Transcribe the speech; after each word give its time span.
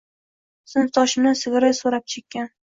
Sinfdoshimdan 0.71 1.37
sigaret 1.43 1.79
soʻrab 1.81 2.09
chekkan. 2.17 2.51